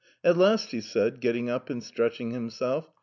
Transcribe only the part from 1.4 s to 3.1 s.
up and stretching him self.